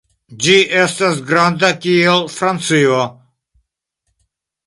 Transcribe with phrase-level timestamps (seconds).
[0.43, 2.97] Ĝi estas granda kiel Francio.